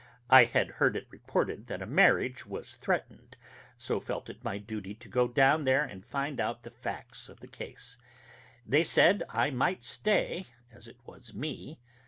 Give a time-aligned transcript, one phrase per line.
[0.31, 3.37] I had heard it reported that a marriage was threatened,
[3.77, 7.39] so felt it my duty to go down there and find out the facts of
[7.39, 7.97] the case.
[8.65, 11.77] They said I might stay, as it was me....